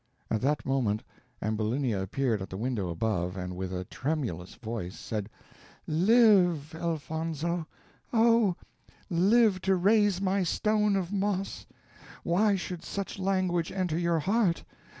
At 0.31 0.41
that 0.41 0.65
moment 0.65 1.03
Ambulinia 1.43 2.01
appeared 2.01 2.41
at 2.41 2.49
the 2.49 2.57
window 2.57 2.89
above, 2.89 3.37
and 3.37 3.55
with 3.55 3.71
a 3.71 3.83
tremulous 3.85 4.55
voice 4.55 4.97
said, 4.97 5.29
"Live, 5.85 6.73
Elfonzo! 6.73 7.67
oh! 8.11 8.55
live 9.11 9.61
to 9.61 9.75
raise 9.75 10.19
my 10.19 10.41
stone 10.41 10.95
of 10.95 11.13
moss! 11.13 11.67
why 12.23 12.55
should 12.55 12.83
such 12.83 13.19
language 13.19 13.71
enter 13.71 13.99
your 13.99 14.17
heart? 14.21 14.63